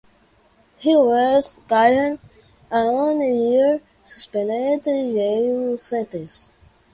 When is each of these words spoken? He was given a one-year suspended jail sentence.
He 0.79 0.95
was 0.95 1.61
given 1.69 2.17
a 2.71 2.87
one-year 2.91 3.81
suspended 4.03 4.81
jail 4.83 5.77
sentence. 5.77 6.55